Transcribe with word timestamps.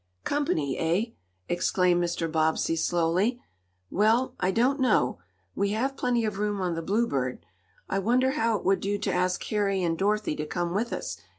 "Company, 0.23 0.79
eh?" 0.79 1.11
exclaimed 1.47 2.03
Mr. 2.03 2.27
Bobbsey, 2.27 2.75
slowly. 2.75 3.39
"Well, 3.91 4.33
I 4.39 4.49
don't 4.49 4.79
know. 4.79 5.19
We 5.53 5.73
have 5.73 5.95
plenty 5.95 6.25
of 6.25 6.39
room 6.39 6.59
on 6.59 6.73
the 6.73 6.81
Bluebird. 6.81 7.45
I 7.87 7.99
wonder 7.99 8.31
how 8.31 8.57
it 8.57 8.65
would 8.65 8.79
do 8.79 8.97
to 8.97 9.13
ask 9.13 9.43
Harry 9.43 9.83
and 9.83 9.95
Dorothy 9.95 10.35
to 10.37 10.45
come 10.47 10.73
with 10.73 10.91
us?" 10.91 11.17